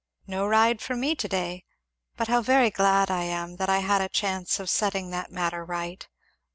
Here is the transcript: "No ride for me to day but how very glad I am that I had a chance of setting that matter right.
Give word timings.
"No 0.25 0.47
ride 0.47 0.81
for 0.81 0.95
me 0.95 1.13
to 1.13 1.27
day 1.27 1.63
but 2.17 2.27
how 2.27 2.41
very 2.41 2.71
glad 2.71 3.11
I 3.11 3.21
am 3.25 3.57
that 3.57 3.69
I 3.69 3.77
had 3.81 4.01
a 4.01 4.09
chance 4.09 4.59
of 4.59 4.67
setting 4.67 5.11
that 5.11 5.31
matter 5.31 5.63
right. 5.63 6.07